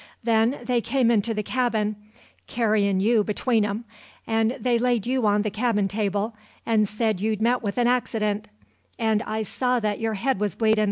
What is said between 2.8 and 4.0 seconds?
you between 'em;